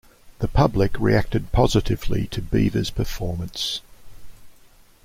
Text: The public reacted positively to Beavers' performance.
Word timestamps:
The 0.39 0.47
public 0.47 0.99
reacted 0.99 1.51
positively 1.51 2.25
to 2.29 2.41
Beavers' 2.41 2.89
performance. 2.89 3.81